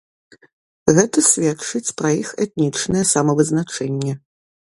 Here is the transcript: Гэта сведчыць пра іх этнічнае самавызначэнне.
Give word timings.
Гэта 0.99 1.23
сведчыць 1.31 1.91
пра 2.01 2.09
іх 2.21 2.31
этнічнае 2.47 3.05
самавызначэнне. 3.13 4.13